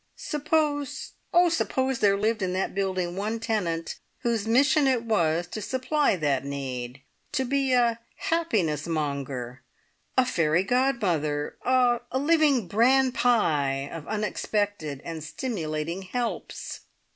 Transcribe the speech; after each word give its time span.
Suppose 0.15 1.11
oh, 1.31 1.47
suppose 1.49 1.99
there 1.99 2.17
lived 2.17 2.41
in 2.41 2.53
that 2.53 2.73
building 2.73 3.15
one 3.15 3.39
tenant 3.39 3.99
whose 4.21 4.47
mission 4.47 4.87
it 4.87 5.03
was 5.03 5.45
to 5.49 5.61
supply 5.61 6.15
that 6.15 6.43
need, 6.43 7.03
to 7.33 7.45
be 7.45 7.73
a 7.73 7.99
Happiness 8.15 8.87
Monger, 8.87 9.61
a 10.17 10.25
Fairy 10.25 10.63
Godmother, 10.63 11.55
a 11.63 11.67
a 11.69 12.01
a 12.13 12.17
living 12.17 12.67
bran 12.67 13.11
pie 13.11 13.87
of 13.93 14.07
unexpected 14.07 15.01
and 15.05 15.23
stimulating 15.23 16.01
helps. 16.01 16.79